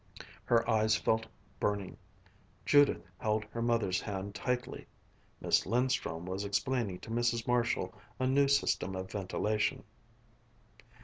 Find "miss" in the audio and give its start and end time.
5.39-5.61